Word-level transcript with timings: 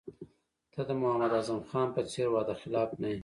ته 0.73 0.81
د 0.87 0.91
محمد 1.01 1.31
اعظم 1.35 1.59
خان 1.69 1.87
په 1.95 2.01
څېر 2.11 2.27
وعده 2.31 2.53
خلاف 2.61 2.89
نه 3.01 3.07
یې. 3.13 3.19